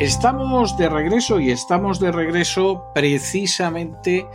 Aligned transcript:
Estamos 0.00 0.76
de 0.76 0.88
regreso 0.88 1.40
y 1.40 1.50
estamos 1.50 1.98
de 1.98 2.12
regreso 2.12 2.90
precisamente 2.94 4.26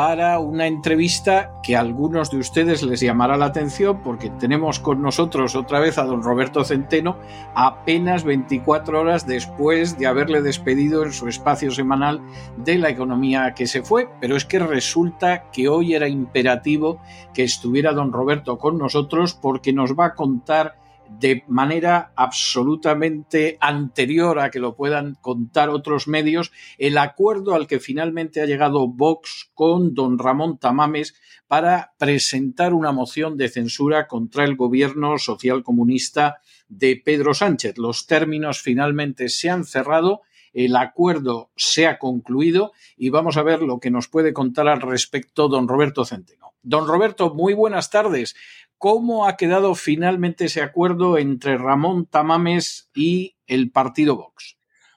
para 0.00 0.38
una 0.38 0.66
entrevista 0.66 1.60
que 1.62 1.76
a 1.76 1.80
algunos 1.80 2.30
de 2.30 2.38
ustedes 2.38 2.82
les 2.82 3.00
llamará 3.00 3.36
la 3.36 3.44
atención 3.44 4.00
porque 4.02 4.30
tenemos 4.30 4.80
con 4.80 5.02
nosotros 5.02 5.54
otra 5.54 5.78
vez 5.78 5.98
a 5.98 6.04
don 6.04 6.22
Roberto 6.22 6.64
Centeno 6.64 7.18
apenas 7.54 8.24
24 8.24 8.98
horas 8.98 9.26
después 9.26 9.98
de 9.98 10.06
haberle 10.06 10.40
despedido 10.40 11.04
en 11.04 11.12
su 11.12 11.28
espacio 11.28 11.70
semanal 11.70 12.22
de 12.56 12.78
la 12.78 12.88
economía 12.88 13.52
que 13.54 13.66
se 13.66 13.82
fue, 13.82 14.08
pero 14.22 14.36
es 14.36 14.46
que 14.46 14.58
resulta 14.58 15.50
que 15.50 15.68
hoy 15.68 15.92
era 15.92 16.08
imperativo 16.08 16.98
que 17.34 17.44
estuviera 17.44 17.92
don 17.92 18.10
Roberto 18.10 18.56
con 18.56 18.78
nosotros 18.78 19.34
porque 19.34 19.74
nos 19.74 19.92
va 19.92 20.06
a 20.06 20.14
contar 20.14 20.76
de 21.18 21.44
manera 21.48 22.12
absolutamente 22.16 23.58
anterior 23.60 24.38
a 24.38 24.50
que 24.50 24.60
lo 24.60 24.76
puedan 24.76 25.16
contar 25.20 25.68
otros 25.68 26.08
medios, 26.08 26.52
el 26.78 26.98
acuerdo 26.98 27.54
al 27.54 27.66
que 27.66 27.80
finalmente 27.80 28.40
ha 28.40 28.46
llegado 28.46 28.88
Vox 28.88 29.50
con 29.54 29.94
don 29.94 30.18
Ramón 30.18 30.58
Tamames 30.58 31.14
para 31.48 31.94
presentar 31.98 32.72
una 32.74 32.92
moción 32.92 33.36
de 33.36 33.48
censura 33.48 34.06
contra 34.06 34.44
el 34.44 34.56
gobierno 34.56 35.18
socialcomunista 35.18 36.40
de 36.68 37.00
Pedro 37.04 37.34
Sánchez. 37.34 37.76
Los 37.78 38.06
términos 38.06 38.60
finalmente 38.60 39.28
se 39.28 39.50
han 39.50 39.64
cerrado 39.64 40.22
el 40.52 40.76
acuerdo 40.76 41.50
se 41.56 41.86
ha 41.86 41.98
concluido 41.98 42.72
y 42.96 43.10
vamos 43.10 43.36
a 43.36 43.42
ver 43.42 43.62
lo 43.62 43.78
que 43.78 43.90
nos 43.90 44.08
puede 44.08 44.32
contar 44.32 44.68
al 44.68 44.80
respecto 44.80 45.48
don 45.48 45.68
Roberto 45.68 46.04
Centeno. 46.04 46.54
Don 46.62 46.86
Roberto, 46.86 47.34
muy 47.34 47.54
buenas 47.54 47.90
tardes. 47.90 48.34
¿Cómo 48.80 49.26
ha 49.26 49.36
quedado 49.36 49.74
finalmente 49.74 50.46
ese 50.46 50.62
acuerdo 50.62 51.18
entre 51.18 51.58
Ramón 51.58 52.06
Tamames 52.06 52.88
y 52.94 53.36
el 53.46 53.70
partido 53.70 54.16
Vox? 54.16 54.56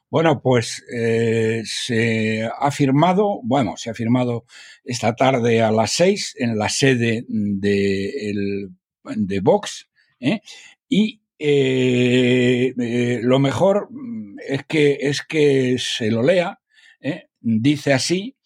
Bueno, 0.10 0.42
pues 0.42 0.86
eh, 0.96 1.64
se 1.66 2.50
ha 2.58 2.72
firmado, 2.72 3.42
bueno, 3.44 3.76
se 3.76 3.90
ha 3.90 3.94
firmado 3.94 4.46
esta 4.86 5.18
tarde 5.18 5.62
a 5.62 5.70
las 5.70 5.92
seis 5.92 6.34
en 6.40 6.58
la 6.58 6.70
sede 6.70 7.26
de, 7.28 8.70
de 9.04 9.40
Vox, 9.42 9.90
¿eh? 10.22 10.40
y 10.88 11.22
eh, 11.38 13.20
lo 13.22 13.40
mejor 13.40 13.90
es 14.48 14.64
que, 14.64 14.98
es 15.02 15.24
que 15.24 15.76
se 15.78 16.10
lo 16.10 16.24
lea, 16.24 16.62
dice 17.42 17.92
así, 17.92 18.38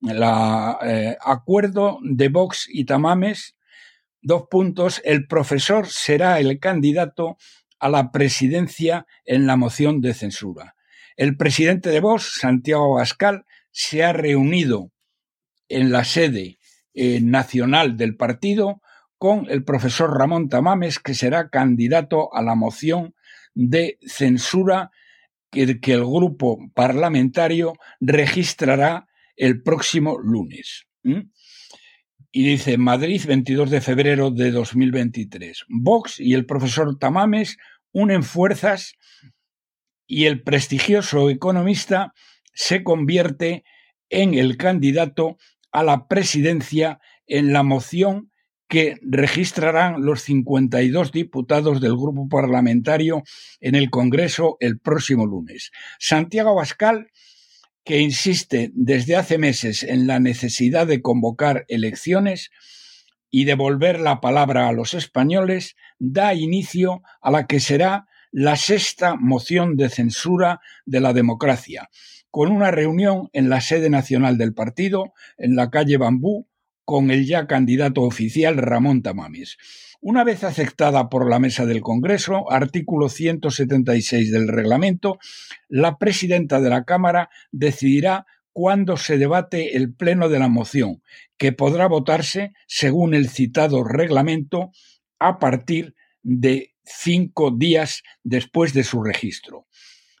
el 0.00 0.22
acuerdo 0.22 1.98
de 2.02 2.30
Vox 2.30 2.66
y 2.72 2.86
Tamames 2.86 3.57
Dos 4.20 4.44
puntos. 4.50 5.00
El 5.04 5.26
profesor 5.26 5.86
será 5.86 6.40
el 6.40 6.58
candidato 6.58 7.36
a 7.78 7.88
la 7.88 8.10
presidencia 8.10 9.06
en 9.24 9.46
la 9.46 9.56
moción 9.56 10.00
de 10.00 10.14
censura. 10.14 10.74
El 11.16 11.36
presidente 11.36 11.90
de 11.90 12.00
Vox, 12.00 12.38
Santiago 12.40 12.96
Abascal, 12.96 13.44
se 13.70 14.04
ha 14.04 14.12
reunido 14.12 14.92
en 15.68 15.92
la 15.92 16.04
sede 16.04 16.58
eh, 16.94 17.20
nacional 17.20 17.96
del 17.96 18.16
partido 18.16 18.80
con 19.18 19.46
el 19.50 19.64
profesor 19.64 20.16
Ramón 20.16 20.48
Tamames, 20.48 20.98
que 20.98 21.14
será 21.14 21.48
candidato 21.48 22.34
a 22.34 22.42
la 22.42 22.54
moción 22.54 23.14
de 23.54 23.98
censura 24.06 24.90
que, 25.50 25.80
que 25.80 25.94
el 25.94 26.04
grupo 26.04 26.58
parlamentario 26.74 27.74
registrará 28.00 29.08
el 29.36 29.62
próximo 29.62 30.18
lunes. 30.18 30.86
Y 32.30 32.44
dice 32.44 32.76
Madrid, 32.76 33.22
22 33.26 33.70
de 33.70 33.80
febrero 33.80 34.30
de 34.30 34.50
2023. 34.50 35.64
Vox 35.68 36.20
y 36.20 36.34
el 36.34 36.44
profesor 36.44 36.98
Tamames 36.98 37.56
unen 37.92 38.22
fuerzas 38.22 38.94
y 40.06 40.26
el 40.26 40.42
prestigioso 40.42 41.30
economista 41.30 42.12
se 42.52 42.84
convierte 42.84 43.64
en 44.10 44.34
el 44.34 44.56
candidato 44.56 45.36
a 45.72 45.82
la 45.82 46.06
presidencia 46.06 47.00
en 47.26 47.52
la 47.52 47.62
moción 47.62 48.30
que 48.68 48.96
registrarán 49.00 50.04
los 50.04 50.22
52 50.22 51.12
diputados 51.12 51.80
del 51.80 51.96
grupo 51.96 52.28
parlamentario 52.28 53.22
en 53.60 53.74
el 53.74 53.88
Congreso 53.90 54.56
el 54.60 54.78
próximo 54.78 55.26
lunes. 55.26 55.70
Santiago 55.98 56.54
Bascal 56.54 57.08
que 57.88 58.00
insiste 58.00 58.70
desde 58.74 59.16
hace 59.16 59.38
meses 59.38 59.82
en 59.82 60.06
la 60.06 60.20
necesidad 60.20 60.86
de 60.86 61.00
convocar 61.00 61.64
elecciones 61.68 62.50
y 63.30 63.46
devolver 63.46 63.98
la 63.98 64.20
palabra 64.20 64.68
a 64.68 64.72
los 64.72 64.92
españoles, 64.92 65.74
da 65.98 66.34
inicio 66.34 67.02
a 67.22 67.30
la 67.30 67.46
que 67.46 67.60
será 67.60 68.06
la 68.30 68.56
sexta 68.56 69.16
moción 69.16 69.78
de 69.78 69.88
censura 69.88 70.60
de 70.84 71.00
la 71.00 71.14
democracia, 71.14 71.88
con 72.30 72.52
una 72.52 72.70
reunión 72.70 73.30
en 73.32 73.48
la 73.48 73.62
sede 73.62 73.88
nacional 73.88 74.36
del 74.36 74.52
partido, 74.52 75.14
en 75.38 75.56
la 75.56 75.70
calle 75.70 75.96
Bambú, 75.96 76.46
con 76.88 77.10
el 77.10 77.26
ya 77.26 77.46
candidato 77.46 78.00
oficial 78.00 78.56
Ramón 78.56 79.02
Tamames. 79.02 79.58
Una 80.00 80.24
vez 80.24 80.42
aceptada 80.42 81.10
por 81.10 81.28
la 81.28 81.38
mesa 81.38 81.66
del 81.66 81.82
Congreso, 81.82 82.50
artículo 82.50 83.10
176 83.10 84.32
del 84.32 84.48
reglamento, 84.48 85.18
la 85.68 85.98
presidenta 85.98 86.62
de 86.62 86.70
la 86.70 86.84
Cámara 86.84 87.28
decidirá 87.52 88.24
cuándo 88.54 88.96
se 88.96 89.18
debate 89.18 89.76
el 89.76 89.92
pleno 89.92 90.30
de 90.30 90.38
la 90.38 90.48
moción, 90.48 91.02
que 91.36 91.52
podrá 91.52 91.88
votarse, 91.88 92.54
según 92.66 93.12
el 93.12 93.28
citado 93.28 93.84
reglamento, 93.84 94.70
a 95.18 95.38
partir 95.38 95.94
de 96.22 96.74
cinco 96.84 97.50
días 97.50 98.02
después 98.24 98.72
de 98.72 98.84
su 98.84 99.02
registro. 99.02 99.66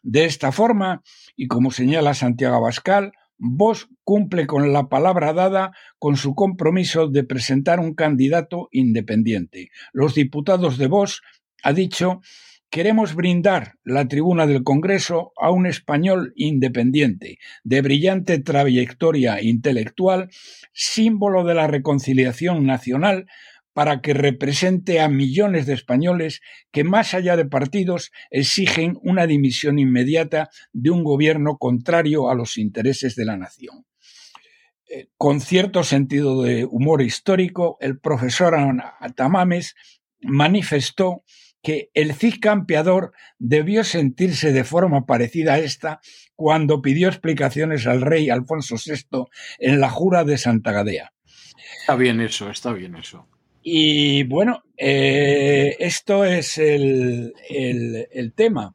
De 0.02 0.26
esta 0.26 0.52
forma, 0.52 1.02
y 1.34 1.48
como 1.48 1.70
señala 1.70 2.12
Santiago 2.12 2.56
Abascal, 2.56 3.12
Vos 3.38 3.88
cumple 4.02 4.46
con 4.46 4.72
la 4.72 4.88
palabra 4.88 5.32
dada 5.32 5.72
con 5.98 6.16
su 6.16 6.34
compromiso 6.34 7.08
de 7.08 7.22
presentar 7.22 7.78
un 7.78 7.94
candidato 7.94 8.68
independiente. 8.72 9.70
Los 9.92 10.14
diputados 10.14 10.76
de 10.76 10.88
Vos 10.88 11.22
ha 11.62 11.72
dicho 11.72 12.20
queremos 12.70 13.14
brindar 13.14 13.74
la 13.84 14.08
tribuna 14.08 14.46
del 14.46 14.62
Congreso 14.62 15.32
a 15.40 15.50
un 15.50 15.66
español 15.66 16.32
independiente, 16.36 17.38
de 17.64 17.80
brillante 17.80 18.38
trayectoria 18.40 19.40
intelectual, 19.42 20.28
símbolo 20.72 21.44
de 21.44 21.54
la 21.54 21.66
reconciliación 21.66 22.66
nacional, 22.66 23.26
para 23.72 24.00
que 24.00 24.14
represente 24.14 25.00
a 25.00 25.08
millones 25.08 25.66
de 25.66 25.74
españoles 25.74 26.40
que, 26.72 26.84
más 26.84 27.14
allá 27.14 27.36
de 27.36 27.44
partidos, 27.44 28.10
exigen 28.30 28.98
una 29.02 29.26
dimisión 29.26 29.78
inmediata 29.78 30.50
de 30.72 30.90
un 30.90 31.04
gobierno 31.04 31.58
contrario 31.58 32.30
a 32.30 32.34
los 32.34 32.58
intereses 32.58 33.14
de 33.14 33.24
la 33.24 33.36
nación. 33.36 33.86
Eh, 34.90 35.08
con 35.16 35.40
cierto 35.40 35.84
sentido 35.84 36.42
de 36.42 36.64
humor 36.64 37.02
histórico, 37.02 37.76
el 37.80 37.98
profesor 37.98 38.54
Tamames 39.14 39.74
manifestó 40.22 41.24
que 41.62 41.90
el 41.94 42.14
Cid 42.14 42.36
campeador 42.40 43.12
debió 43.38 43.84
sentirse 43.84 44.52
de 44.52 44.64
forma 44.64 45.06
parecida 45.06 45.54
a 45.54 45.58
esta 45.58 46.00
cuando 46.34 46.80
pidió 46.80 47.08
explicaciones 47.08 47.86
al 47.86 48.00
rey 48.00 48.30
Alfonso 48.30 48.76
VI 48.76 49.26
en 49.58 49.80
la 49.80 49.90
jura 49.90 50.24
de 50.24 50.38
Santa 50.38 50.72
Gadea. 50.72 51.12
Está 51.80 51.96
bien 51.96 52.20
eso, 52.20 52.50
está 52.50 52.72
bien 52.72 52.96
eso. 52.96 53.28
Y 53.62 54.24
bueno, 54.24 54.62
eh, 54.76 55.76
esto 55.78 56.24
es 56.24 56.58
el, 56.58 57.32
tema. 58.34 58.74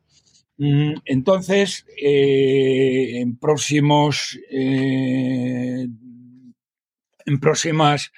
Mm, 0.58 0.94
entonces, 1.06 1.86
eh, 2.02 3.20
en 3.20 3.38
próximos, 3.38 4.40
eh, 4.52 5.88
en 7.26 7.40
próximas, 7.40 8.12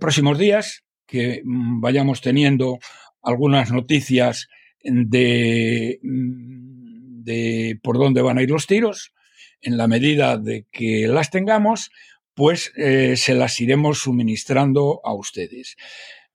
próximos 0.00 0.38
días 0.38 0.84
que 1.06 1.42
vayamos 1.44 2.20
teniendo 2.20 2.78
algunas 3.22 3.70
noticias 3.70 4.48
de, 4.82 5.98
mm, 6.02 7.22
de 7.22 7.78
por 7.82 7.98
dónde 7.98 8.22
van 8.22 8.38
a 8.38 8.42
ir 8.42 8.50
los 8.50 8.66
tiros, 8.66 9.12
en 9.60 9.76
la 9.76 9.88
medida 9.88 10.38
de 10.38 10.66
que 10.70 11.06
las 11.08 11.30
tengamos, 11.30 11.90
pues 12.38 12.72
eh, 12.76 13.16
se 13.16 13.34
las 13.34 13.60
iremos 13.60 13.98
suministrando 13.98 15.00
a 15.02 15.12
ustedes. 15.12 15.76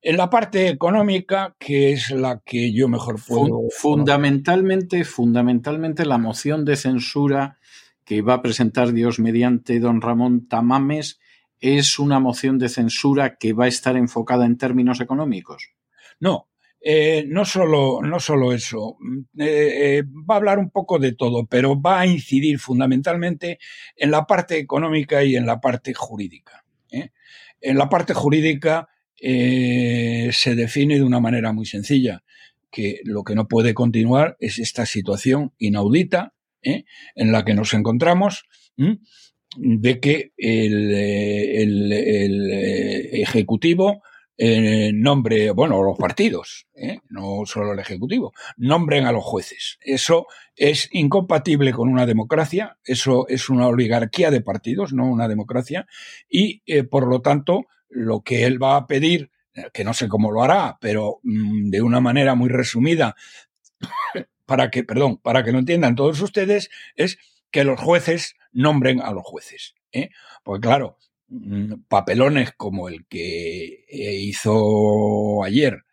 En 0.02 0.18
la 0.18 0.28
parte 0.28 0.68
económica, 0.68 1.56
que 1.58 1.92
es 1.92 2.10
la 2.10 2.42
que 2.44 2.74
yo 2.74 2.88
mejor 2.88 3.16
puedo. 3.26 3.62
Fundamentalmente, 3.70 5.02
fundamentalmente 5.04 6.04
la 6.04 6.18
moción 6.18 6.66
de 6.66 6.76
censura 6.76 7.56
que 8.04 8.20
va 8.20 8.34
a 8.34 8.42
presentar 8.42 8.92
Dios 8.92 9.18
mediante 9.18 9.80
don 9.80 10.02
Ramón 10.02 10.46
Tamames 10.46 11.20
es 11.58 11.98
una 11.98 12.20
moción 12.20 12.58
de 12.58 12.68
censura 12.68 13.36
que 13.36 13.54
va 13.54 13.64
a 13.64 13.68
estar 13.68 13.96
enfocada 13.96 14.44
en 14.44 14.58
términos 14.58 15.00
económicos. 15.00 15.70
No, 16.20 16.50
eh, 16.86 17.24
no, 17.26 17.46
solo, 17.46 18.02
no 18.02 18.20
solo 18.20 18.52
eso, 18.52 18.98
eh, 19.38 19.46
eh, 19.98 20.02
va 20.02 20.34
a 20.34 20.36
hablar 20.36 20.58
un 20.58 20.68
poco 20.68 20.98
de 20.98 21.12
todo, 21.12 21.46
pero 21.46 21.80
va 21.80 22.00
a 22.00 22.06
incidir 22.06 22.58
fundamentalmente 22.58 23.58
en 23.96 24.10
la 24.10 24.26
parte 24.26 24.58
económica 24.58 25.24
y 25.24 25.34
en 25.34 25.46
la 25.46 25.62
parte 25.62 25.94
jurídica. 25.94 26.62
En 26.90 27.78
la 27.78 27.88
parte 27.88 28.12
jurídica 28.12 28.86
se 29.16 30.54
define 30.54 30.96
de 30.96 31.02
una 31.02 31.20
manera 31.20 31.54
muy 31.54 31.64
sencilla 31.64 32.22
que 32.70 33.00
lo 33.04 33.24
que 33.24 33.34
no 33.34 33.48
puede 33.48 33.72
continuar 33.72 34.36
es 34.38 34.58
esta 34.58 34.84
situación 34.84 35.54
inaudita 35.56 36.34
en 36.60 37.32
la 37.32 37.46
que 37.46 37.54
nos 37.54 37.72
encontramos 37.72 38.44
de 39.56 40.00
que 40.00 40.32
el 40.36 41.90
Ejecutivo 43.12 44.02
eh, 44.36 44.90
nombre, 44.92 45.50
bueno, 45.52 45.82
los 45.82 45.96
partidos, 45.96 46.66
¿eh? 46.74 46.98
no 47.08 47.46
solo 47.46 47.72
el 47.72 47.78
Ejecutivo, 47.78 48.32
nombren 48.56 49.06
a 49.06 49.12
los 49.12 49.24
jueces. 49.24 49.78
Eso 49.80 50.26
es 50.56 50.88
incompatible 50.92 51.72
con 51.72 51.88
una 51.88 52.06
democracia, 52.06 52.78
eso 52.84 53.26
es 53.28 53.48
una 53.48 53.68
oligarquía 53.68 54.30
de 54.30 54.40
partidos, 54.40 54.92
no 54.92 55.06
una 55.06 55.28
democracia, 55.28 55.86
y 56.28 56.62
eh, 56.66 56.84
por 56.84 57.06
lo 57.06 57.20
tanto, 57.20 57.66
lo 57.88 58.22
que 58.22 58.44
él 58.44 58.62
va 58.62 58.76
a 58.76 58.86
pedir, 58.86 59.30
que 59.72 59.84
no 59.84 59.94
sé 59.94 60.08
cómo 60.08 60.32
lo 60.32 60.42
hará, 60.42 60.78
pero 60.80 61.20
mm, 61.22 61.70
de 61.70 61.82
una 61.82 62.00
manera 62.00 62.34
muy 62.34 62.48
resumida, 62.48 63.14
para 64.46 64.70
que, 64.70 64.84
perdón, 64.84 65.18
para 65.18 65.44
que 65.44 65.52
lo 65.52 65.58
entiendan 65.58 65.94
todos 65.94 66.20
ustedes, 66.20 66.70
es 66.96 67.18
que 67.50 67.64
los 67.64 67.80
jueces 67.80 68.34
nombren 68.52 69.00
a 69.00 69.12
los 69.12 69.22
jueces. 69.24 69.74
¿eh? 69.92 70.10
Porque 70.42 70.66
claro, 70.66 70.98
papelones 71.88 72.52
como 72.56 72.88
el 72.88 73.06
que 73.06 73.84
eh, 73.88 74.14
hizo 74.20 75.42
ayer. 75.44 75.84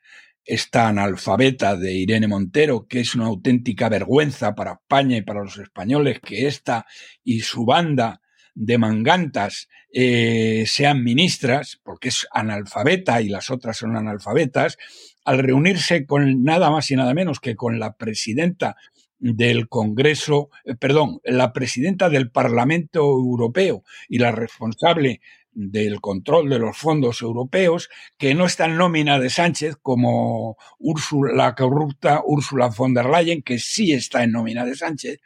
Esta 0.43 0.87
analfabeta 0.87 1.75
de 1.75 1.93
Irene 1.93 2.27
Montero, 2.27 2.87
que 2.87 3.01
es 3.01 3.15
una 3.15 3.27
auténtica 3.27 3.89
vergüenza 3.89 4.55
para 4.55 4.73
España 4.73 5.17
y 5.17 5.21
para 5.21 5.43
los 5.43 5.57
españoles 5.57 6.19
que 6.19 6.47
esta 6.47 6.85
y 7.23 7.41
su 7.41 7.65
banda 7.65 8.21
de 8.53 8.77
mangantas 8.77 9.69
eh, 9.93 10.65
sean 10.67 11.03
ministras, 11.03 11.79
porque 11.83 12.09
es 12.09 12.27
analfabeta 12.31 13.21
y 13.21 13.29
las 13.29 13.49
otras 13.49 13.77
son 13.77 13.95
analfabetas, 13.95 14.77
al 15.23 15.39
reunirse 15.39 16.05
con 16.05 16.43
nada 16.43 16.69
más 16.69 16.89
y 16.91 16.95
nada 16.95 17.13
menos 17.13 17.39
que 17.39 17.55
con 17.55 17.79
la 17.79 17.93
presidenta 17.93 18.75
del 19.21 19.69
Congreso, 19.69 20.49
eh, 20.65 20.75
perdón, 20.75 21.21
la 21.23 21.53
presidenta 21.53 22.09
del 22.09 22.29
Parlamento 22.31 23.01
Europeo 23.01 23.83
y 24.09 24.17
la 24.17 24.31
responsable 24.31 25.21
del 25.53 26.01
control 26.01 26.49
de 26.49 26.59
los 26.59 26.77
fondos 26.77 27.21
europeos, 27.21 27.89
que 28.17 28.33
no 28.33 28.45
está 28.45 28.65
en 28.65 28.77
nómina 28.77 29.19
de 29.19 29.29
Sánchez 29.29 29.75
como 29.81 30.57
Úrsula, 30.79 31.33
la 31.33 31.55
corrupta 31.55 32.21
Úrsula 32.25 32.69
von 32.69 32.93
der 32.93 33.05
Leyen, 33.05 33.41
que 33.43 33.59
sí 33.59 33.93
está 33.93 34.23
en 34.23 34.31
nómina 34.31 34.65
de 34.65 34.75
Sánchez, 34.75 35.19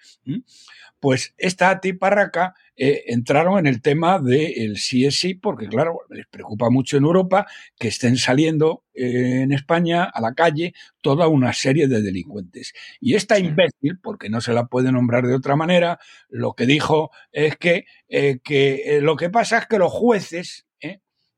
pues 0.99 1.33
esta 1.37 1.79
tiparraca 1.79 2.55
eh, 2.77 3.03
entraron 3.07 3.59
en 3.59 3.67
el 3.67 3.81
tema 3.81 4.19
del 4.19 4.77
sí 4.77 5.05
es 5.05 5.19
sí, 5.19 5.33
porque 5.33 5.67
claro, 5.67 5.99
les 6.09 6.27
preocupa 6.27 6.69
mucho 6.69 6.97
en 6.97 7.03
Europa 7.03 7.47
que 7.79 7.87
estén 7.87 8.17
saliendo 8.17 8.83
eh, 8.93 9.43
en 9.43 9.53
España 9.53 10.03
a 10.03 10.19
la 10.19 10.33
calle 10.33 10.73
toda 10.99 11.27
una 11.27 11.53
serie 11.53 11.87
de 11.87 12.01
delincuentes. 12.01 12.73
Y 12.99 13.15
esta 13.15 13.39
imbécil, 13.39 13.99
porque 14.01 14.29
no 14.29 14.41
se 14.41 14.53
la 14.53 14.65
puede 14.65 14.91
nombrar 14.91 15.25
de 15.25 15.35
otra 15.35 15.55
manera, 15.55 15.99
lo 16.27 16.53
que 16.53 16.65
dijo 16.65 17.11
es 17.31 17.55
que, 17.57 17.85
eh, 18.09 18.39
que 18.43 18.99
lo 19.01 19.15
que 19.15 19.29
pasa 19.29 19.59
es 19.59 19.67
que 19.67 19.77
los 19.77 19.91
jueces, 19.91 20.65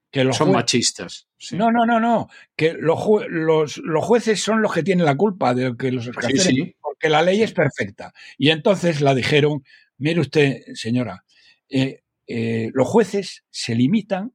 que 0.10 0.24
los 0.24 0.38
son 0.38 0.52
machistas. 0.52 1.28
No, 1.52 1.70
no, 1.70 1.86
no, 1.86 2.00
no. 2.00 2.30
Que 2.56 2.74
los, 2.74 3.00
los, 3.30 3.78
los, 3.78 4.06
jueces 4.06 4.42
son 4.42 4.62
los 4.62 4.74
que 4.74 4.82
tienen 4.82 5.06
la 5.06 5.18
culpa 5.18 5.54
de 5.54 5.76
que 5.78 5.92
los 5.92 6.08
escarcelen, 6.08 6.76
porque 6.82 7.10
la 7.10 7.22
ley 7.22 7.44
es 7.44 7.52
perfecta. 7.52 8.14
Y 8.38 8.50
entonces 8.50 9.02
la 9.02 9.14
dijeron, 9.14 9.64
mire 9.98 10.22
usted, 10.22 10.62
señora, 10.74 11.26
eh, 11.70 12.04
eh, 12.28 12.72
los 12.74 12.88
jueces 12.88 13.44
se 13.50 13.76
limitan 13.76 14.34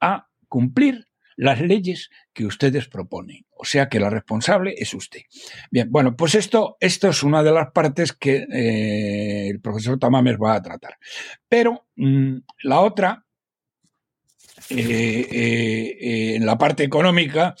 a 0.00 0.28
cumplir 0.48 1.08
las 1.36 1.60
leyes 1.60 2.10
que 2.32 2.46
ustedes 2.46 2.88
proponen. 2.88 3.44
O 3.50 3.64
sea 3.64 3.88
que 3.88 3.98
la 3.98 4.10
responsable 4.10 4.74
es 4.76 4.94
usted. 4.94 5.22
Bien, 5.70 5.90
bueno, 5.90 6.16
pues 6.16 6.34
esto, 6.34 6.76
esto 6.80 7.08
es 7.08 7.22
una 7.22 7.42
de 7.42 7.52
las 7.52 7.72
partes 7.72 8.12
que 8.12 8.46
eh, 8.50 9.48
el 9.48 9.60
profesor 9.60 9.98
Tamames 9.98 10.36
va 10.36 10.54
a 10.54 10.62
tratar. 10.62 10.96
Pero 11.48 11.86
mm, 11.96 12.36
la 12.62 12.80
otra, 12.80 13.26
en 14.70 16.46
la 16.46 16.56
parte 16.56 16.84
económica, 16.84 17.54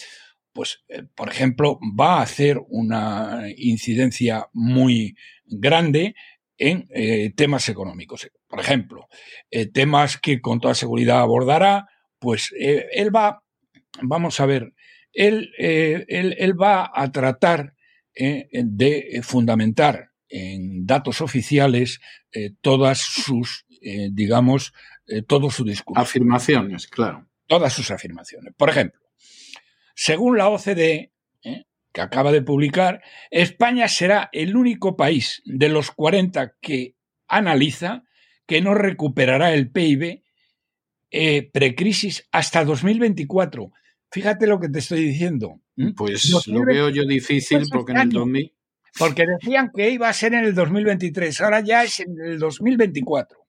pues, 0.52 0.84
por 1.16 1.28
ejemplo, 1.28 1.80
va 1.98 2.18
a 2.18 2.22
hacer 2.22 2.60
una 2.68 3.42
incidencia 3.56 4.48
muy 4.52 5.16
grande 5.46 6.14
en 6.56 6.86
temas 7.34 7.68
económicos. 7.68 8.30
Por 8.54 8.62
ejemplo, 8.62 9.08
eh, 9.50 9.66
temas 9.66 10.16
que 10.16 10.40
con 10.40 10.60
toda 10.60 10.76
seguridad 10.76 11.18
abordará, 11.18 11.88
pues 12.20 12.54
eh, 12.56 12.86
él 12.92 13.14
va, 13.14 13.42
vamos 14.00 14.38
a 14.38 14.46
ver, 14.46 14.74
él, 15.12 15.50
eh, 15.58 16.04
él, 16.06 16.54
va 16.60 16.88
a 16.94 17.10
tratar 17.10 17.74
de 18.14 19.20
fundamentar 19.24 20.10
en 20.28 20.86
datos 20.86 21.20
oficiales 21.20 21.98
todas 22.60 23.00
sus, 23.00 23.66
digamos, 24.12 24.72
todo 25.26 25.50
su 25.50 25.64
discurso. 25.64 26.00
Afirmaciones, 26.00 26.86
claro. 26.86 27.26
Todas 27.48 27.72
sus 27.72 27.90
afirmaciones. 27.90 28.54
Por 28.56 28.70
ejemplo, 28.70 29.00
según 29.96 30.38
la 30.38 30.48
OCDE, 30.48 31.10
que 31.92 32.00
acaba 32.00 32.30
de 32.30 32.42
publicar, 32.42 33.02
España 33.32 33.88
será 33.88 34.30
el 34.32 34.54
único 34.54 34.96
país 34.96 35.42
de 35.44 35.70
los 35.70 35.90
40 35.90 36.54
que 36.60 36.94
analiza 37.26 38.04
que 38.46 38.60
no 38.60 38.74
recuperará 38.74 39.52
el 39.52 39.70
PIB 39.70 40.22
eh, 41.10 41.50
precrisis 41.52 42.28
hasta 42.32 42.64
2024. 42.64 43.70
Fíjate 44.10 44.46
lo 44.46 44.60
que 44.60 44.68
te 44.68 44.80
estoy 44.80 45.04
diciendo. 45.04 45.60
Pues 45.96 46.46
lo 46.46 46.64
veo 46.64 46.88
yo 46.88 47.04
difícil 47.04 47.64
porque 47.70 47.92
en 47.92 47.98
el 47.98 48.10
2000... 48.10 48.52
Porque 48.96 49.24
decían 49.26 49.72
que 49.74 49.90
iba 49.90 50.08
a 50.08 50.12
ser 50.12 50.34
en 50.34 50.44
el 50.44 50.54
2023, 50.54 51.40
ahora 51.40 51.60
ya 51.60 51.82
es 51.82 51.98
en 51.98 52.14
el 52.20 52.38
2024. 52.38 53.44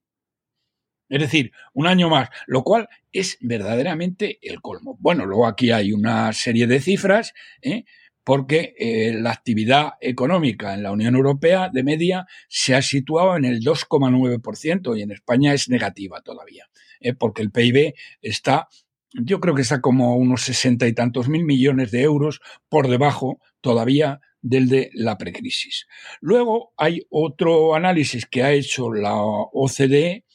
Es 1.08 1.22
decir, 1.22 1.52
un 1.74 1.86
año 1.86 2.10
más, 2.10 2.30
lo 2.48 2.64
cual 2.64 2.90
es 3.12 3.38
verdaderamente 3.42 4.40
el 4.42 4.60
colmo. 4.62 4.98
Bueno, 5.00 5.26
luego 5.26 5.46
aquí 5.46 5.70
hay 5.70 5.94
una 5.94 6.34
serie 6.34 6.66
de 6.66 6.80
cifras, 6.80 7.34
¿eh? 7.62 7.86
Porque 8.26 8.74
eh, 8.80 9.14
la 9.14 9.32
actividad 9.32 9.94
económica 10.02 10.74
en 10.74 10.82
la 10.82 10.92
Unión 10.92 11.16
Europea 11.16 11.70
de 11.72 11.84
media 11.84 12.26
se 12.50 12.74
ha 12.74 12.82
situado 12.82 13.38
en 13.38 13.46
el 13.46 13.62
2,9% 13.62 14.98
y 14.98 15.04
en 15.04 15.12
España 15.12 15.54
es 15.54 15.70
negativa 15.70 16.22
todavía, 16.22 16.68
¿eh? 17.00 17.14
porque 17.14 17.44
el 17.44 17.52
PIB 17.52 17.94
está, 18.24 18.68
yo 19.14 19.40
creo 19.40 19.54
que 19.54 19.62
está 19.62 19.80
como 19.80 20.18
unos 20.18 20.42
sesenta 20.42 20.88
y 20.88 20.94
tantos 20.94 21.30
mil 21.30 21.46
millones 21.46 21.92
de 21.92 22.02
euros 22.02 22.42
por 22.68 22.88
debajo 22.88 23.40
todavía 23.62 24.20
del 24.42 24.70
de 24.70 24.90
la 24.96 25.20
precrisis. 25.20 25.86
Luego 26.20 26.74
hay 26.78 27.06
otro 27.12 27.76
análisis 27.76 28.26
que 28.26 28.42
ha 28.42 28.52
hecho 28.52 28.92
la 28.92 29.14
OCDE, 29.22 30.26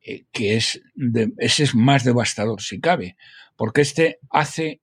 eh, 0.00 0.24
que 0.32 0.56
es 0.56 0.80
ese 1.36 1.64
es 1.64 1.74
más 1.74 2.02
devastador 2.02 2.62
si 2.62 2.80
cabe, 2.80 3.18
porque 3.56 3.82
este 3.82 4.20
hace 4.30 4.80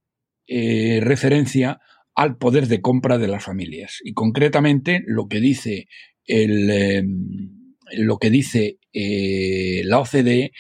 referencia 0.48 1.80
al 2.16 2.38
poder 2.38 2.68
de 2.68 2.82
compra 2.82 3.18
de 3.18 3.28
las 3.28 3.44
familias. 3.44 4.00
Y 4.04 4.14
concretamente 4.14 5.04
lo 5.06 5.28
que 5.28 5.40
dice 5.40 5.88
el, 6.26 6.70
em, 6.70 7.76
lo 7.94 8.18
que 8.18 8.30
dice 8.30 8.80
eh, 8.94 9.82
la 9.86 10.00
OCDE 10.00 10.52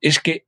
es 0.00 0.20
que 0.20 0.46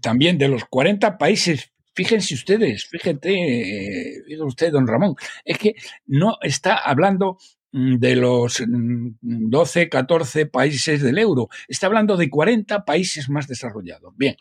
también 0.00 0.38
de 0.38 0.48
los 0.48 0.64
40 0.64 1.16
países, 1.16 1.72
fíjense 1.94 2.34
ustedes, 2.34 2.86
fíjate, 2.86 4.22
eh, 4.32 4.42
usted, 4.42 4.72
don 4.72 4.86
Ramón, 4.86 5.14
es 5.44 5.58
que 5.58 5.74
no 6.06 6.38
está 6.42 6.76
hablando 6.76 7.38
mm, 7.72 7.96
de 7.96 8.16
los 8.16 8.62
12, 8.66 9.86
mm, 9.86 9.88
14 9.88 10.46
países 10.46 11.02
del 11.02 11.18
euro, 11.18 11.48
está 11.68 11.86
hablando 11.86 12.16
de 12.16 12.30
40 12.30 12.84
países 12.84 13.28
más 13.28 13.46
desarrollados. 13.46 14.12
Bien, 14.16 14.36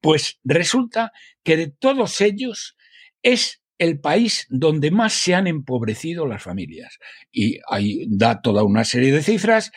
pues 0.00 0.38
resulta 0.44 1.12
que 1.42 1.56
de 1.56 1.68
todos 1.68 2.20
ellos 2.20 2.76
es 3.22 3.60
el 3.78 4.00
país 4.00 4.46
donde 4.50 4.90
más 4.90 5.12
se 5.12 5.34
han 5.34 5.46
empobrecido 5.46 6.26
las 6.26 6.42
familias. 6.42 6.98
Y 7.32 7.60
ahí 7.68 8.06
da 8.08 8.40
toda 8.42 8.64
una 8.64 8.84
serie 8.84 9.12
de 9.12 9.22
cifras 9.22 9.70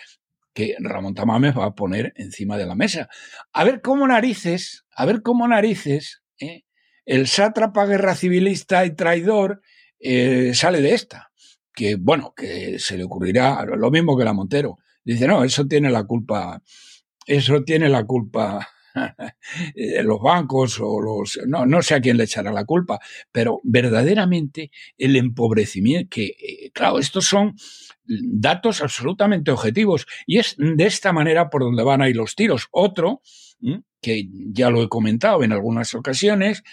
que 0.54 0.76
Ramón 0.80 1.14
Tamames 1.14 1.58
va 1.58 1.66
a 1.66 1.76
poner 1.76 2.14
encima 2.16 2.58
de 2.58 2.66
la 2.66 2.76
mesa. 2.76 3.08
A 3.54 3.64
ver 3.64 3.82
cómo 3.82 4.08
narices, 4.08 4.86
a 4.96 5.06
ver 5.06 5.22
cómo 5.22 5.48
narices, 5.48 6.22
¿eh? 6.40 6.64
el 7.06 7.28
sátrapa 7.28 7.86
guerra 7.86 8.16
civilista 8.16 8.86
y 8.86 8.96
traidor 8.96 9.62
eh, 10.00 10.54
sale 10.54 10.82
de 10.82 10.94
esta. 10.94 11.32
Que 11.74 11.96
bueno, 11.96 12.34
que 12.36 12.80
se 12.80 12.98
le 12.98 13.06
ocurrirá 13.06 13.64
lo 13.66 13.92
mismo 13.92 14.18
que 14.18 14.26
la 14.26 14.34
Montero. 14.34 14.80
Dice, 15.04 15.26
no, 15.28 15.44
eso 15.44 15.66
tiene 15.68 15.90
la 15.90 16.04
culpa, 16.04 16.62
eso 17.26 17.64
tiene 17.64 17.88
la 17.88 18.04
culpa 18.04 18.68
los 20.04 20.22
bancos 20.22 20.80
o 20.82 21.02
los... 21.02 21.40
No, 21.48 21.66
no 21.66 21.82
sé 21.82 21.96
a 21.96 22.02
quién 22.02 22.18
le 22.18 22.26
echará 22.26 22.52
la 22.52 22.66
culpa, 22.66 23.00
pero 23.32 23.62
verdaderamente 23.64 24.72
el 24.98 25.16
empobrecimiento, 25.16 26.10
que 26.10 26.26
eh, 26.26 26.72
claro, 26.74 27.00
estos 27.00 27.26
son 27.26 27.56
datos 28.06 28.82
absolutamente 28.82 29.52
objetivos 29.52 30.06
y 30.26 30.40
es 30.40 30.56
de 30.58 30.86
esta 30.86 31.14
manera 31.14 31.50
por 31.50 31.62
donde 31.62 31.84
van 31.84 32.02
a 32.02 32.10
ir 32.10 32.16
los 32.16 32.36
tiros. 32.36 32.68
Otro, 32.72 33.22
que 34.02 34.28
ya 34.32 34.70
lo 34.70 34.84
he 34.84 34.90
comentado 34.90 35.44
en 35.44 35.52
algunas 35.52 35.94
ocasiones, 35.94 36.64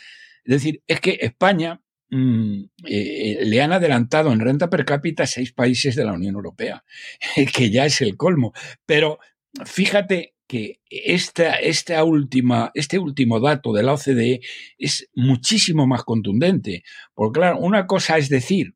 es 0.44 0.52
decir, 0.52 0.82
es 0.86 1.00
que 1.00 1.18
España 1.20 1.80
mm, 2.10 2.62
eh, 2.84 3.38
le 3.44 3.62
han 3.62 3.72
adelantado 3.72 4.32
en 4.32 4.40
renta 4.40 4.70
per 4.70 4.84
cápita 4.84 5.26
seis 5.26 5.52
países 5.52 5.94
de 5.94 6.04
la 6.04 6.14
Unión 6.14 6.34
Europea, 6.34 6.84
que 7.54 7.70
ya 7.70 7.84
es 7.84 8.00
el 8.00 8.16
colmo. 8.16 8.52
Pero 8.86 9.18
fíjate 9.64 10.34
que 10.48 10.80
esta, 10.90 11.54
esta 11.56 12.02
última, 12.02 12.72
este 12.74 12.98
último 12.98 13.38
dato 13.38 13.72
de 13.72 13.82
la 13.82 13.92
OCDE 13.92 14.40
es 14.78 15.08
muchísimo 15.14 15.86
más 15.86 16.02
contundente. 16.02 16.82
Porque 17.14 17.40
claro, 17.40 17.58
una 17.58 17.86
cosa 17.86 18.18
es 18.18 18.28
decir, 18.28 18.74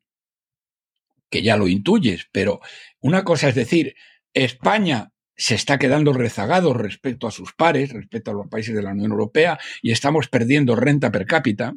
que 1.30 1.42
ya 1.42 1.56
lo 1.56 1.66
intuyes, 1.66 2.28
pero 2.30 2.60
una 3.00 3.24
cosa 3.24 3.48
es 3.48 3.54
decir, 3.54 3.94
España 4.34 5.12
se 5.34 5.54
está 5.54 5.78
quedando 5.78 6.12
rezagado 6.12 6.74
respecto 6.74 7.26
a 7.26 7.30
sus 7.30 7.54
pares, 7.54 7.90
respecto 7.90 8.30
a 8.30 8.34
los 8.34 8.48
países 8.48 8.74
de 8.74 8.82
la 8.82 8.92
Unión 8.92 9.10
Europea, 9.10 9.58
y 9.80 9.90
estamos 9.90 10.28
perdiendo 10.28 10.76
renta 10.76 11.10
per 11.10 11.26
cápita, 11.26 11.74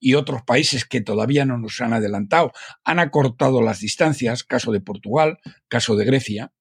y 0.00 0.14
otros 0.14 0.42
países 0.42 0.84
que 0.84 1.02
todavía 1.02 1.44
no 1.44 1.58
nos 1.58 1.80
han 1.80 1.92
adelantado 1.92 2.52
han 2.84 2.98
acortado 2.98 3.60
las 3.60 3.80
distancias, 3.80 4.44
caso 4.44 4.72
de 4.72 4.80
Portugal, 4.80 5.38
caso 5.68 5.94
de 5.94 6.06
Grecia. 6.06 6.52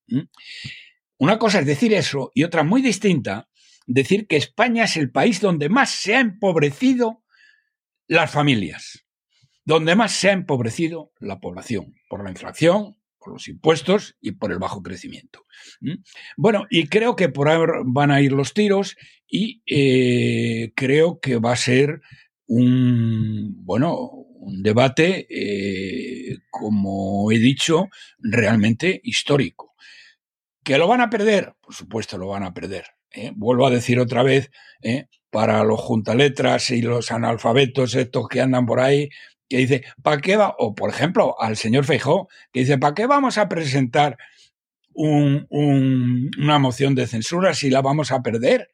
Una 1.21 1.37
cosa 1.37 1.59
es 1.59 1.67
decir 1.67 1.93
eso 1.93 2.31
y 2.33 2.43
otra 2.43 2.63
muy 2.63 2.81
distinta, 2.81 3.47
decir 3.85 4.25
que 4.25 4.37
España 4.37 4.85
es 4.85 4.97
el 4.97 5.11
país 5.11 5.39
donde 5.39 5.69
más 5.69 5.91
se 5.91 6.15
ha 6.15 6.19
empobrecido 6.19 7.23
las 8.07 8.31
familias, 8.31 9.05
donde 9.63 9.95
más 9.95 10.13
se 10.13 10.29
ha 10.29 10.33
empobrecido 10.33 11.11
la 11.19 11.39
población, 11.39 11.93
por 12.09 12.23
la 12.23 12.31
inflación, 12.31 12.97
por 13.19 13.33
los 13.33 13.47
impuestos 13.49 14.17
y 14.19 14.31
por 14.31 14.51
el 14.51 14.57
bajo 14.57 14.81
crecimiento. 14.81 15.45
Bueno, 16.37 16.65
y 16.71 16.87
creo 16.87 17.15
que 17.15 17.29
por 17.29 17.49
ahí 17.49 17.59
van 17.85 18.09
a 18.09 18.19
ir 18.19 18.31
los 18.31 18.55
tiros 18.55 18.97
y 19.27 19.61
eh, 19.67 20.73
creo 20.75 21.19
que 21.19 21.37
va 21.37 21.51
a 21.51 21.55
ser 21.55 22.01
un, 22.47 23.63
bueno, 23.63 23.95
un 24.39 24.63
debate, 24.63 25.27
eh, 25.29 26.39
como 26.49 27.31
he 27.31 27.37
dicho, 27.37 27.89
realmente 28.17 28.99
histórico. 29.03 29.70
¿Que 30.63 30.77
lo 30.77 30.87
van 30.87 31.01
a 31.01 31.09
perder? 31.09 31.53
Por 31.61 31.73
supuesto, 31.73 32.17
lo 32.17 32.27
van 32.27 32.43
a 32.43 32.53
perder. 32.53 32.85
¿eh? 33.11 33.31
Vuelvo 33.35 33.65
a 33.65 33.71
decir 33.71 33.99
otra 33.99 34.23
vez, 34.23 34.51
¿eh? 34.81 35.07
para 35.29 35.63
los 35.63 35.79
juntaletras 35.79 36.69
y 36.69 36.81
los 36.81 37.11
analfabetos 37.11 37.95
estos 37.95 38.27
que 38.27 38.41
andan 38.41 38.65
por 38.65 38.79
ahí, 38.79 39.09
que 39.49 39.57
dice, 39.57 39.83
¿para 40.01 40.21
qué 40.21 40.37
va? 40.37 40.55
O, 40.59 40.75
por 40.75 40.89
ejemplo, 40.89 41.35
al 41.39 41.57
señor 41.57 41.85
Feijó, 41.85 42.29
que 42.51 42.61
dice, 42.61 42.77
¿para 42.77 42.93
qué 42.93 43.05
vamos 43.05 43.37
a 43.37 43.49
presentar 43.49 44.17
una 44.93 46.59
moción 46.59 46.95
de 46.95 47.07
censura 47.07 47.53
si 47.53 47.69
la 47.69 47.81
vamos 47.81 48.11
a 48.11 48.21
perder? 48.21 48.69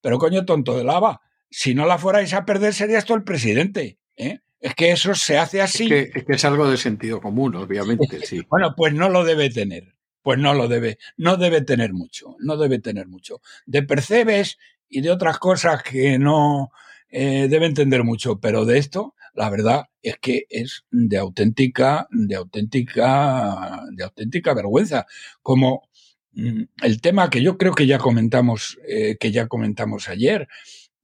Pero 0.00 0.18
coño, 0.18 0.44
tonto 0.44 0.76
de 0.76 0.84
lava, 0.84 1.20
si 1.50 1.74
no 1.74 1.86
la 1.86 1.98
fuerais 1.98 2.32
a 2.32 2.44
perder 2.44 2.72
serías 2.72 3.04
tú 3.04 3.14
el 3.14 3.24
presidente. 3.24 3.98
¿eh? 4.16 4.40
Es 4.60 4.74
que 4.74 4.92
eso 4.92 5.14
se 5.14 5.38
hace 5.38 5.60
así. 5.60 5.84
Es 5.84 5.88
que, 5.88 6.18
es 6.18 6.24
que, 6.24 6.32
es 6.34 6.44
algo 6.44 6.70
de 6.70 6.76
sentido 6.76 7.20
común, 7.20 7.54
obviamente, 7.56 8.24
sí. 8.24 8.40
bueno, 8.48 8.74
pues 8.76 8.94
no 8.94 9.08
lo 9.08 9.24
debe 9.24 9.50
tener. 9.50 9.94
Pues 10.22 10.38
no 10.38 10.54
lo 10.54 10.68
debe, 10.68 10.98
no 11.16 11.36
debe 11.36 11.62
tener 11.62 11.92
mucho, 11.92 12.36
no 12.40 12.56
debe 12.56 12.78
tener 12.78 13.06
mucho. 13.08 13.40
De 13.66 13.82
percebes 13.82 14.58
y 14.88 15.00
de 15.00 15.10
otras 15.10 15.38
cosas 15.38 15.82
que 15.82 16.18
no 16.18 16.70
eh, 17.08 17.48
debe 17.48 17.66
entender 17.66 18.04
mucho, 18.04 18.40
pero 18.40 18.64
de 18.64 18.78
esto, 18.78 19.14
la 19.34 19.50
verdad 19.50 19.86
es 20.02 20.18
que 20.18 20.46
es 20.50 20.84
de 20.90 21.18
auténtica, 21.18 22.06
de 22.10 22.36
auténtica, 22.36 23.84
de 23.92 24.04
auténtica 24.04 24.54
vergüenza. 24.54 25.06
Como 25.42 25.88
mm, 26.32 26.62
el 26.82 27.00
tema 27.00 27.30
que 27.30 27.42
yo 27.42 27.56
creo 27.58 27.74
que 27.74 27.86
ya 27.86 27.98
comentamos, 27.98 28.78
eh, 28.86 29.16
que 29.18 29.32
ya 29.32 29.48
comentamos 29.48 30.08
ayer, 30.08 30.48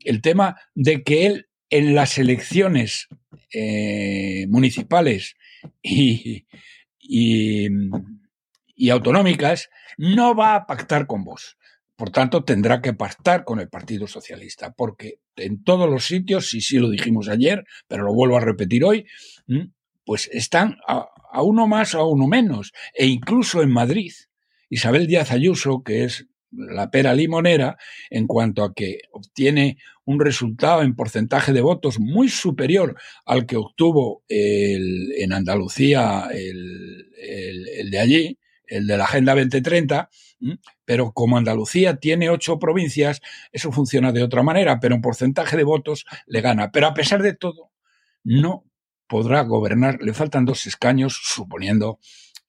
el 0.01 0.23
tema 0.23 0.57
de 0.75 1.03
que 1.03 1.27
él 1.27 1.49
en 1.71 1.95
las 1.95 2.19
elecciones 2.19 3.09
eh, 3.53 4.47
municipales 4.49 5.37
y, 5.83 6.47
y 7.01 7.69
y 8.77 8.91
autonómicas, 8.91 9.71
no 9.97 10.37
va 10.37 10.55
a 10.55 10.67
pactar 10.67 11.07
con 11.07 11.25
vos. 11.25 11.57
Por 11.97 12.11
tanto, 12.11 12.45
tendrá 12.45 12.83
que 12.83 12.93
pactar 12.93 13.45
con 13.45 13.59
el 13.59 13.71
Partido 13.71 14.07
Socialista, 14.07 14.73
porque 14.73 15.19
en 15.35 15.65
todos 15.65 15.89
los 15.89 16.05
sitios, 16.05 16.53
y 16.53 16.61
sí 16.61 16.79
lo 16.79 16.91
dijimos 16.91 17.29
ayer, 17.29 17.65
pero 17.89 18.05
lo 18.05 18.13
vuelvo 18.13 18.37
a 18.37 18.41
repetir 18.41 18.85
hoy, 18.85 19.07
pues 20.05 20.29
están 20.31 20.77
a, 20.87 21.09
uno 21.43 21.67
más 21.67 21.95
o 21.95 22.01
a 22.01 22.07
uno 22.07 22.27
menos. 22.27 22.73
E 22.93 23.07
incluso 23.07 23.63
en 23.63 23.71
Madrid, 23.71 24.13
Isabel 24.69 25.07
Díaz 25.07 25.33
Ayuso, 25.33 25.83
que 25.83 26.05
es 26.05 26.27
la 26.51 26.91
pera 26.91 27.15
limonera, 27.15 27.79
en 28.11 28.27
cuanto 28.27 28.63
a 28.63 28.75
que 28.75 29.01
obtiene 29.11 29.79
un 30.05 30.21
resultado 30.21 30.83
en 30.83 30.95
porcentaje 30.95 31.53
de 31.53 31.63
votos 31.63 31.99
muy 31.99 32.29
superior 32.29 32.97
al 33.25 33.47
que 33.47 33.57
obtuvo 33.57 34.23
en 34.29 35.33
Andalucía 35.33 36.29
el, 36.33 37.11
el 37.19 37.91
de 37.91 37.99
allí, 37.99 38.39
el 38.67 38.87
de 38.87 38.97
la 38.97 39.05
Agenda 39.05 39.35
2030, 39.35 40.11
pero 40.85 41.13
como 41.13 41.39
Andalucía 41.39 41.97
tiene 41.97 42.31
ocho 42.31 42.59
provincias, 42.59 43.21
eso 43.53 43.73
funciona 43.73 44.13
de 44.13 44.23
otra 44.23 44.43
manera, 44.43 44.81
pero 44.81 44.95
en 44.95 45.01
porcentaje 45.01 45.57
de 45.57 45.65
votos 45.65 46.05
le 46.27 46.41
gana. 46.41 46.71
Pero 46.71 46.87
a 46.87 46.95
pesar 46.95 47.23
de 47.23 47.35
todo, 47.35 47.71
no 48.25 48.65
podrá 49.07 49.43
gobernar. 49.43 49.99
Le 50.03 50.13
faltan 50.13 50.45
dos 50.45 50.67
escaños, 50.67 51.21
suponiendo, 51.23 51.99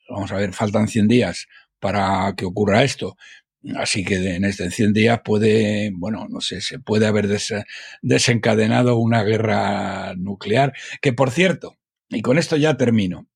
vamos 0.10 0.32
a 0.32 0.38
ver, 0.38 0.54
faltan 0.54 0.88
100 0.88 1.08
días 1.08 1.48
para 1.80 2.34
que 2.36 2.46
ocurra 2.46 2.84
esto. 2.84 3.18
Así 3.76 4.04
que 4.06 4.36
en 4.36 4.46
este 4.46 4.72
100 4.72 4.94
días 4.94 5.22
puede, 5.24 5.92
bueno, 5.94 6.28
no 6.30 6.42
sé, 6.42 6.62
se 6.62 6.80
puede 6.80 7.08
haber 7.08 7.28
desencadenado 8.02 8.98
una 8.98 9.24
guerra 9.24 10.14
nuclear, 10.16 10.74
que 11.02 11.12
por 11.12 11.32
cierto, 11.32 11.76
y 12.10 12.22
con 12.22 12.38
esto 12.38 12.56
ya 12.56 12.78
termino, 12.78 13.28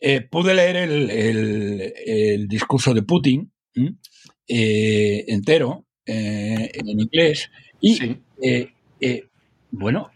eh, 0.00 0.22
pude 0.22 0.54
leer 0.54 0.76
el, 0.76 2.48
discurso 2.48 2.94
de 2.94 3.02
Putin 3.02 3.52
eh, 4.48 5.24
entero 5.28 5.84
eh, 6.06 6.70
en 6.72 6.88
inglés 6.88 7.50
y, 7.80 8.16
bueno, 9.70 10.10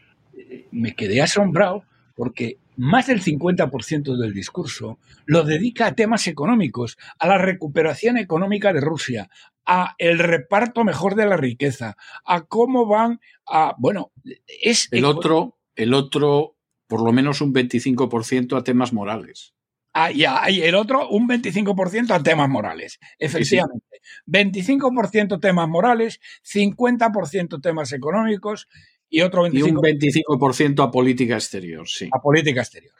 me 0.73 0.95
quedé 0.95 1.21
asombrado 1.21 1.85
porque 2.17 2.59
más 2.77 3.07
del 3.07 3.23
50% 3.23 4.17
del 4.17 4.33
discurso 4.33 4.99
lo 5.27 5.45
dedica 5.45 5.87
a 5.87 5.95
temas 5.95 6.27
económicos, 6.27 6.97
a 7.19 7.29
la 7.29 7.39
recuperación 7.39 8.17
económica 8.17 8.73
de 8.73 8.81
Rusia, 8.81 9.29
a 9.67 9.95
el 9.99 10.19
reparto 10.19 10.85
mejor 10.85 11.15
de 11.15 11.27
la 11.27 11.37
riqueza, 11.37 11.97
a 12.25 12.43
cómo 12.43 12.87
van 12.87 13.21
a, 13.47 13.75
bueno, 13.79 14.13
es 14.63 14.89
el 14.91 15.05
otro, 15.05 15.59
el 15.77 15.95
otro 15.95 16.57
por 16.87 17.03
lo 17.03 17.13
menos 17.13 17.41
un 17.41 17.55
25% 17.55 18.57
a 18.57 18.65
temas 18.65 18.93
morales. 18.93 19.55
Ah, 19.97 20.11
y 20.11 20.61
el 20.61 20.75
otro 20.75 21.09
un 21.09 21.29
25% 21.29 22.11
a 22.11 22.23
temas 22.23 22.49
morales. 22.49 22.99
Efectivamente. 23.17 24.01
25% 24.27 25.41
temas 25.41 25.69
morales, 25.69 26.21
50% 26.43 27.63
temas 27.63 27.93
económicos 27.93 28.69
y 29.09 29.21
otro 29.21 29.47
25%. 29.47 29.55
Y 29.55 29.63
un 29.63 29.77
25% 29.77 30.83
a 30.83 30.91
política 30.91 31.35
exterior, 31.35 31.89
sí. 31.89 32.09
A 32.13 32.21
política 32.21 32.63
exterior. 32.63 32.95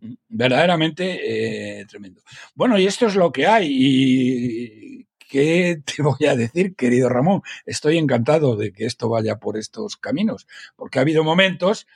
Mm, 0.00 0.14
verdaderamente 0.28 1.80
eh, 1.80 1.84
tremendo. 1.84 2.22
Bueno, 2.54 2.78
y 2.78 2.86
esto 2.86 3.06
es 3.06 3.16
lo 3.16 3.30
que 3.30 3.46
hay. 3.46 3.68
Y 3.70 5.06
¿qué 5.18 5.82
te 5.84 6.02
voy 6.02 6.26
a 6.26 6.36
decir, 6.36 6.74
querido 6.74 7.10
Ramón? 7.10 7.42
Estoy 7.66 7.98
encantado 7.98 8.56
de 8.56 8.72
que 8.72 8.86
esto 8.86 9.10
vaya 9.10 9.36
por 9.36 9.58
estos 9.58 9.98
caminos, 9.98 10.46
porque 10.74 10.98
ha 10.98 11.02
habido 11.02 11.22
momentos 11.22 11.86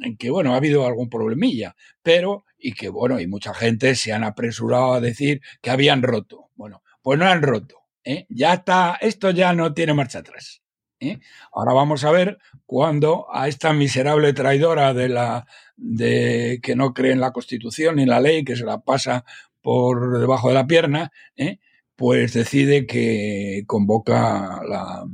en 0.00 0.16
que, 0.16 0.30
bueno, 0.30 0.54
ha 0.54 0.56
habido 0.56 0.86
algún 0.86 1.08
problemilla, 1.08 1.76
pero, 2.02 2.44
y 2.58 2.72
que, 2.72 2.88
bueno, 2.88 3.20
y 3.20 3.26
mucha 3.26 3.54
gente 3.54 3.94
se 3.94 4.12
han 4.12 4.24
apresurado 4.24 4.94
a 4.94 5.00
decir 5.00 5.40
que 5.60 5.70
habían 5.70 6.02
roto. 6.02 6.50
Bueno, 6.54 6.82
pues 7.02 7.18
no 7.18 7.26
han 7.26 7.42
roto. 7.42 7.82
¿eh? 8.04 8.26
Ya 8.28 8.54
está, 8.54 8.98
esto 9.00 9.30
ya 9.30 9.52
no 9.52 9.74
tiene 9.74 9.94
marcha 9.94 10.20
atrás. 10.20 10.62
¿eh? 11.00 11.18
Ahora 11.52 11.72
vamos 11.74 12.04
a 12.04 12.10
ver 12.10 12.38
cuando 12.64 13.26
a 13.32 13.48
esta 13.48 13.72
miserable 13.72 14.32
traidora 14.32 14.94
de 14.94 15.08
la 15.08 15.46
de 15.76 16.58
que 16.62 16.74
no 16.74 16.94
cree 16.94 17.12
en 17.12 17.20
la 17.20 17.32
Constitución 17.32 17.96
ni 17.96 18.06
la 18.06 18.20
ley, 18.20 18.44
que 18.44 18.56
se 18.56 18.64
la 18.64 18.80
pasa 18.80 19.24
por 19.60 20.18
debajo 20.18 20.48
de 20.48 20.54
la 20.54 20.66
pierna, 20.66 21.12
¿eh? 21.36 21.58
pues 21.96 22.32
decide 22.32 22.86
que 22.86 23.64
convoca 23.66 24.62
la, 24.68 25.04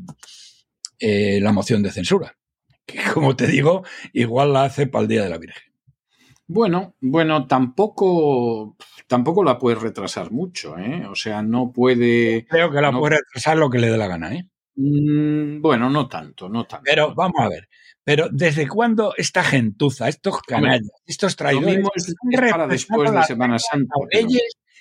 la 1.01 1.53
moción 1.53 1.83
de 1.83 1.91
censura. 1.91 2.37
Que 2.93 3.13
como 3.13 3.35
te 3.37 3.47
digo, 3.47 3.85
igual 4.13 4.53
la 4.53 4.65
hace 4.65 4.87
para 4.87 5.03
el 5.03 5.09
Día 5.09 5.23
de 5.23 5.31
la 5.31 5.39
Virgen. 5.39 5.73
Bueno, 6.47 6.97
bueno, 7.01 7.47
tampoco, 7.47 8.77
tampoco 9.07 9.43
la 9.43 9.59
puede 9.59 9.77
retrasar 9.77 10.31
mucho, 10.31 10.77
¿eh? 10.77 11.07
O 11.07 11.15
sea, 11.15 11.43
no 11.43 11.73
puede. 11.73 12.47
Creo 12.47 12.71
que 12.71 12.81
la 12.81 12.93
puede 12.93 13.17
retrasar 13.17 13.57
lo 13.57 13.71
que 13.71 13.79
le 13.79 13.91
dé 13.91 13.97
la 13.97 14.09
gana, 14.09 14.35
¿eh? 14.35 14.49
Mm, 14.75 15.61
bueno, 15.61 15.89
no 15.89 16.09
tanto, 16.09 16.49
no 16.49 16.65
tanto. 16.65 16.85
Pero 16.85 17.15
vamos 17.15 17.39
a 17.39 17.49
ver. 17.49 17.69
Pero 18.05 18.29
¿desde 18.31 18.67
cuándo 18.67 19.15
esta 19.17 19.45
gentuza, 19.45 20.09
estos 20.09 20.43
canallas, 20.43 20.91
estos 21.07 21.37
traidores, 21.37 21.77
lo 21.77 21.91
mismo 21.91 21.91
es, 21.95 22.51
para 22.51 22.67
después 22.67 23.13
de 23.13 23.23
Semana 23.23 23.59
Santa? 23.59 23.95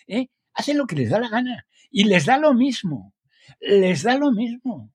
¿eh? 0.08 0.28
hacen 0.54 0.78
lo 0.78 0.88
que 0.88 0.96
les 0.96 1.10
da 1.10 1.20
la 1.20 1.30
gana 1.30 1.66
y 1.90 2.06
les 2.06 2.26
da 2.26 2.38
lo 2.38 2.54
mismo, 2.54 3.14
les 3.60 4.04
da 4.04 4.18
lo 4.18 4.32
mismo. 4.32 4.92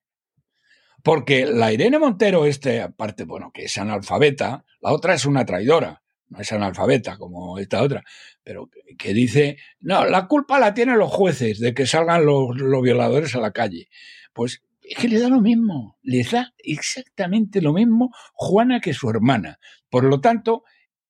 Porque 1.07 1.45
la 1.45 1.71
Irene 1.71 1.99
Montero, 1.99 2.45
este, 2.45 2.81
aparte, 2.81 3.23
bueno, 3.23 3.51
que 3.53 3.63
es 3.63 3.77
analfabeta, 3.77 4.65
la 4.81 4.91
otra 4.91 5.13
es 5.13 5.25
una 5.25 5.45
traidora, 5.45 6.03
no 6.27 6.41
es 6.41 6.51
analfabeta 6.51 7.17
como 7.17 7.57
esta 7.59 7.81
otra, 7.81 8.03
pero 8.43 8.69
que, 8.97 9.13
dice, 9.13 9.55
no, 9.79 10.03
la 10.03 10.27
culpa 10.27 10.59
la 10.59 10.73
tienen 10.73 10.97
los 10.97 11.09
jueces 11.09 11.61
de 11.61 11.73
que 11.73 11.85
salgan 11.85 12.25
los, 12.25 12.49
violadores 12.83 13.33
a 13.35 13.39
la 13.39 13.51
calle. 13.51 13.87
Pues 14.33 14.61
es 14.81 14.97
que 14.97 15.07
le 15.07 15.21
da 15.21 15.29
lo 15.29 15.39
mismo, 15.39 15.97
le 16.01 16.23
da 16.23 16.53
exactamente 16.57 17.61
lo 17.61 17.71
mismo 17.71 18.13
Juana 18.33 18.81
que 18.81 18.93
su 18.93 19.09
hermana. 19.09 19.59
Por 19.89 20.03
lo 20.03 20.19
tanto, 20.19 20.65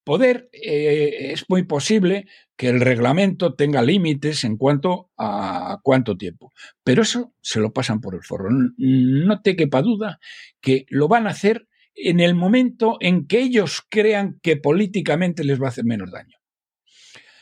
poder 0.07 0.49
eh, 0.53 1.33
es 1.33 1.43
muy 1.49 1.63
posible 1.63 2.27
que 2.55 2.69
el 2.69 2.79
reglamento 2.79 3.55
tenga 3.55 3.81
límites 3.81 4.45
en 4.45 4.55
cuanto 4.55 5.11
a 5.17 5.79
cuánto 5.83 6.15
tiempo. 6.15 6.53
Pero 6.81 7.01
eso 7.01 7.33
se 7.41 7.59
lo 7.59 7.73
pasan 7.73 7.99
por 7.99 8.15
el 8.15 8.23
forro. 8.23 8.47
No 8.77 9.41
te 9.41 9.57
quepa 9.57 9.81
duda 9.81 10.21
que 10.61 10.85
lo 10.87 11.09
van 11.09 11.27
a 11.27 11.31
hacer 11.31 11.67
en 11.93 12.21
el 12.21 12.35
momento 12.35 12.95
en 13.01 13.27
que 13.27 13.41
ellos 13.41 13.83
crean 13.89 14.39
que 14.41 14.55
políticamente 14.55 15.43
les 15.43 15.61
va 15.61 15.65
a 15.65 15.69
hacer 15.71 15.83
menos 15.83 16.09
daño. 16.09 16.37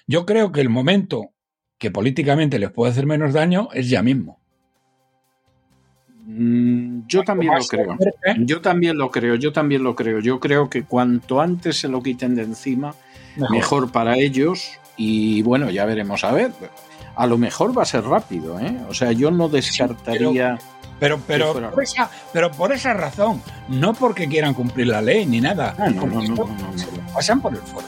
Yo 0.08 0.26
creo 0.26 0.52
que 0.52 0.62
el 0.62 0.70
momento 0.70 1.36
que 1.78 1.92
políticamente 1.92 2.58
les 2.58 2.72
puede 2.72 2.92
hacer 2.92 3.06
menos 3.06 3.34
daño 3.34 3.70
es 3.74 3.92
ya 3.92 4.02
mismo. 4.02 4.42
Mm, 6.26 7.02
yo 7.08 7.24
también 7.24 7.54
lo 7.54 7.66
creo. 7.66 7.98
Yo 8.40 8.62
también 8.62 8.98
lo 8.98 9.12
creo, 9.12 9.36
yo 9.36 9.54
también 9.54 9.84
lo 9.84 9.96
creo. 9.96 10.20
Yo 10.20 10.40
creo 10.40 10.70
que 10.70 10.84
cuanto 10.84 11.40
antes 11.40 11.80
se 11.80 11.88
lo 11.88 12.02
quiten 12.02 12.36
de 12.36 12.44
encima, 12.44 12.96
mejor, 13.50 13.92
para 13.92 14.18
ellos. 14.18 14.80
Y 14.98 15.42
bueno, 15.44 15.70
ya 15.70 15.86
veremos 15.86 16.24
a 16.24 16.32
ver. 16.32 16.52
A 17.16 17.28
lo 17.28 17.38
mejor 17.38 17.78
va 17.78 17.84
a 17.84 17.86
ser 17.86 18.04
rápido, 18.04 18.60
¿eh? 18.60 18.78
O 18.90 18.94
sea, 18.94 19.12
yo 19.12 19.32
no 19.32 19.50
descartaría. 19.50 20.58
pero, 21.00 21.20
pero, 21.28 21.72
por 21.72 21.84
esa, 21.84 22.10
pero 22.34 22.52
por 22.52 22.72
esa 22.72 22.94
razón, 22.94 23.42
no 23.70 23.94
porque 23.94 24.28
quieran 24.28 24.54
cumplir 24.54 24.88
la 24.88 25.02
ley 25.02 25.26
ni 25.26 25.40
nada. 25.40 25.76
Ah, 25.78 25.90
no, 25.90 26.06
no, 26.08 26.22
no, 26.22 26.36
no, 26.36 27.14
pasan 27.14 27.42
por 27.42 27.54
el 27.54 27.62
foro. 27.62 27.86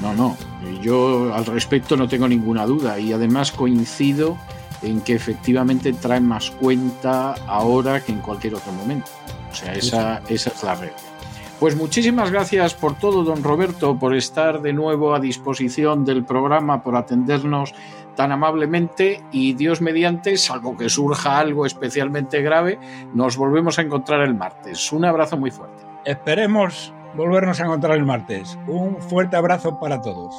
No, 0.00 0.14
no. 0.14 0.36
Yo 0.80 1.34
al 1.34 1.44
respecto 1.46 1.96
no 1.96 2.08
tengo 2.08 2.28
ninguna 2.28 2.66
duda. 2.66 2.98
Y 2.98 3.12
además 3.12 3.52
coincido 3.52 4.36
en 4.82 5.00
que 5.00 5.14
efectivamente 5.14 5.92
trae 5.92 6.20
más 6.20 6.50
cuenta 6.50 7.34
ahora 7.46 8.00
que 8.00 8.12
en 8.12 8.20
cualquier 8.20 8.54
otro 8.54 8.72
momento. 8.72 9.10
O 9.50 9.54
sea, 9.54 9.72
esa, 9.74 10.22
esa 10.28 10.50
es 10.50 10.62
la 10.62 10.74
regla. 10.74 10.96
Pues 11.60 11.76
muchísimas 11.76 12.32
gracias 12.32 12.74
por 12.74 12.98
todo, 12.98 13.22
don 13.22 13.44
Roberto, 13.44 13.96
por 13.96 14.16
estar 14.16 14.62
de 14.62 14.72
nuevo 14.72 15.14
a 15.14 15.20
disposición 15.20 16.04
del 16.04 16.24
programa, 16.24 16.82
por 16.82 16.96
atendernos 16.96 17.72
tan 18.16 18.32
amablemente 18.32 19.22
y 19.30 19.54
Dios 19.54 19.80
mediante, 19.80 20.36
salvo 20.36 20.76
que 20.76 20.88
surja 20.88 21.38
algo 21.38 21.64
especialmente 21.64 22.42
grave, 22.42 22.78
nos 23.14 23.36
volvemos 23.36 23.78
a 23.78 23.82
encontrar 23.82 24.22
el 24.22 24.34
martes. 24.34 24.92
Un 24.92 25.04
abrazo 25.04 25.36
muy 25.36 25.52
fuerte. 25.52 25.84
Esperemos 26.04 26.92
volvernos 27.14 27.60
a 27.60 27.64
encontrar 27.64 27.96
el 27.96 28.04
martes. 28.04 28.58
Un 28.66 29.00
fuerte 29.00 29.36
abrazo 29.36 29.78
para 29.78 30.00
todos. 30.00 30.34